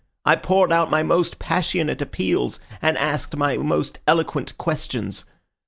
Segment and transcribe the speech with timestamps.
[0.25, 5.25] I poured out my most passionate appeals, and asked my most eloquent questions.